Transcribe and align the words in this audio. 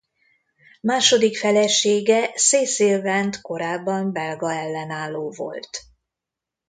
Második 0.81 1.37
felesége 1.37 2.31
Cécile 2.31 3.01
Vent 3.01 3.41
korábban 3.41 4.11
belga 4.13 4.53
ellenálló 4.53 5.31
volt. 5.37 5.69